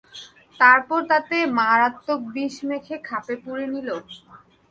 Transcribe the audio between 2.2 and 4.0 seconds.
বিষ মেখে খাপে পুরে নিল।